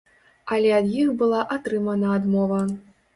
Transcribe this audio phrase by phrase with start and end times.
[0.55, 2.59] Але ад іх была атрымана адмова.